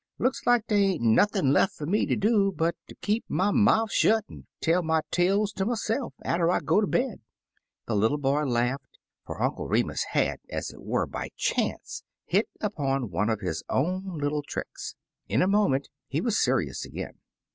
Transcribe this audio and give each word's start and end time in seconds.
Look 0.17 0.33
like 0.47 0.65
dey 0.65 0.77
ain't 0.93 1.03
nothin' 1.03 1.53
lef 1.53 1.73
fer 1.73 1.85
me 1.85 2.07
ter 2.07 2.15
do 2.15 2.51
but 2.51 2.73
ter 2.89 2.95
keep 3.03 3.23
57 3.25 3.39
Uncle 3.39 3.53
Remus 3.59 3.67
Returns 3.67 3.67
my 3.67 3.71
mouf 3.71 3.91
shut, 3.91 4.25
er 4.31 4.41
tell 4.59 4.81
my 4.81 5.01
talcs 5.11 5.53
ter 5.55 5.65
myse'f 5.65 6.13
atter 6.25 6.49
I 6.49 6.59
gp 6.59 6.81
ter 6.81 6.87
bed/' 6.87 7.21
The 7.85 7.95
little 7.95 8.17
boy 8.17 8.45
laughed, 8.45 8.97
for 9.27 9.43
Uncle 9.43 9.67
Remus 9.67 10.05
had, 10.13 10.39
as 10.49 10.71
it 10.71 10.81
were, 10.81 11.05
by 11.05 11.29
chance, 11.37 12.01
hit 12.25 12.49
upon 12.59 13.11
one 13.11 13.29
of 13.29 13.41
his 13.41 13.61
own 13.69 14.17
little 14.17 14.41
tricks. 14.41 14.95
In 15.27 15.43
a 15.43 15.47
moment 15.47 15.87
he 16.07 16.19
was 16.19 16.41
serious 16.41 16.83
again. 16.83 17.19